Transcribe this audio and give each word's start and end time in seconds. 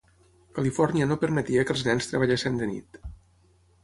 Califòrnia 0.59 1.07
no 1.11 1.17
permetia 1.23 1.65
que 1.67 1.75
els 1.77 1.83
nens 1.87 2.07
treballessin 2.13 2.57
de 2.63 2.71
nit. 2.73 2.99